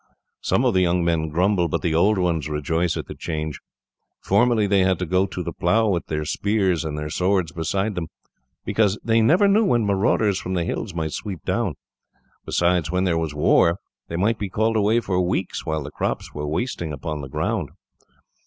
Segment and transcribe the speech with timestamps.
[0.41, 3.59] Some of the young men grumble, but the old ones rejoice at the change.
[4.19, 7.93] Formerly, they had to go to the plough with their spears and their swords beside
[7.93, 8.07] them,
[8.65, 11.75] because they never knew when marauders from the hills might sweep down;
[12.47, 13.77] besides, when there was war,
[14.07, 17.69] they might be called away for weeks, while the crops were wasting upon the ground.